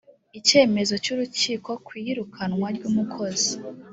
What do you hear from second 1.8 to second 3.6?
ku iyirukanwa ry’umukozi